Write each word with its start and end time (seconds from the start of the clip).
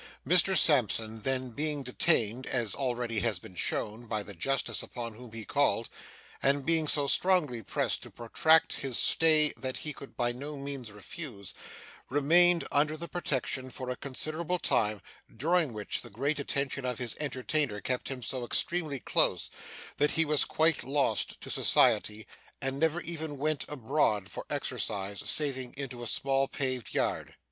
Mr 0.27 0.57
Sampson, 0.57 1.19
then, 1.19 1.51
being 1.51 1.83
detained, 1.83 2.47
as 2.47 2.73
already 2.73 3.19
has 3.19 3.37
been 3.37 3.53
shown, 3.53 4.07
by 4.07 4.23
the 4.23 4.33
justice 4.33 4.81
upon 4.81 5.13
whom 5.13 5.31
he 5.31 5.45
called, 5.45 5.89
and 6.41 6.65
being 6.65 6.87
so 6.87 7.05
strongly 7.05 7.61
pressed 7.61 8.01
to 8.01 8.09
protract 8.09 8.73
his 8.77 8.97
stay 8.97 9.53
that 9.57 9.77
he 9.77 9.93
could 9.93 10.17
by 10.17 10.31
no 10.31 10.57
means 10.57 10.91
refuse, 10.91 11.53
remained 12.09 12.67
under 12.71 12.97
his 12.97 13.09
protection 13.09 13.69
for 13.69 13.91
a 13.91 13.95
considerable 13.95 14.57
time, 14.57 15.03
during 15.37 15.71
which 15.71 16.01
the 16.01 16.09
great 16.09 16.39
attention 16.39 16.83
of 16.83 16.97
his 16.97 17.15
entertainer 17.19 17.79
kept 17.79 18.09
him 18.09 18.23
so 18.23 18.43
extremely 18.43 18.99
close, 18.99 19.51
that 19.97 20.09
he 20.13 20.25
was 20.25 20.45
quite 20.45 20.83
lost 20.83 21.39
to 21.41 21.51
society, 21.51 22.25
and 22.59 22.79
never 22.79 23.01
even 23.01 23.37
went 23.37 23.65
abroad 23.69 24.27
for 24.31 24.47
exercise 24.49 25.21
saving 25.29 25.75
into 25.77 26.01
a 26.01 26.07
small 26.07 26.47
paved 26.47 26.91
yard. 26.91 27.35